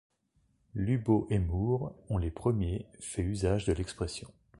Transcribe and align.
Lubow 0.73 1.27
et 1.29 1.37
Moore 1.37 1.95
ont 2.09 2.17
les 2.17 2.31
premiers 2.31 2.87
fait 2.99 3.21
usage 3.21 3.65
de 3.65 3.73
l'expression. 3.73 4.33